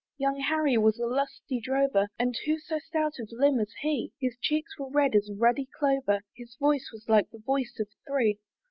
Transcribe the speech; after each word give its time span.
Young 0.17 0.39
Harry 0.39 0.79
was 0.79 0.97
a 0.97 1.05
lusty 1.05 1.59
drover, 1.61 2.07
And 2.17 2.35
who 2.47 2.57
so 2.57 2.79
stout 2.79 3.19
of 3.19 3.29
limb 3.31 3.59
as 3.59 3.71
he? 3.81 4.11
His 4.19 4.35
cheeks 4.41 4.79
were 4.79 4.89
red 4.89 5.13
as 5.13 5.29
ruddy 5.31 5.69
clover, 5.77 6.21
His 6.35 6.55
voice 6.55 6.89
was 6.91 7.07
like 7.07 7.29
the 7.29 7.37
voice 7.37 7.77
of 7.79 7.87
three. 8.07 8.39